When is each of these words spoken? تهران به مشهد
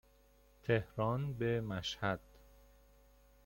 تهران 0.61 1.33
به 1.33 1.61
مشهد 1.61 2.19